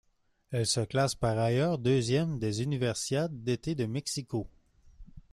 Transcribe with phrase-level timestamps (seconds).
[0.49, 4.47] Elle se classe par ailleurs deuxième des Universiades d'été de Mexico.